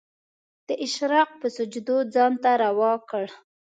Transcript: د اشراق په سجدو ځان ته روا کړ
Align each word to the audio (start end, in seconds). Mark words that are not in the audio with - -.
د 0.67 0.69
اشراق 0.85 1.29
په 1.41 1.47
سجدو 1.57 1.97
ځان 2.13 2.33
ته 2.43 2.51
روا 2.63 2.93
کړ 3.09 3.25